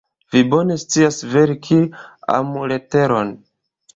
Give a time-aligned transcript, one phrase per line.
[0.35, 1.77] Vi bone scias verki
[2.39, 3.33] amleteron.